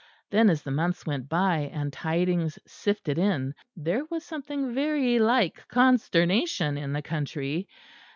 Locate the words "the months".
0.63-1.05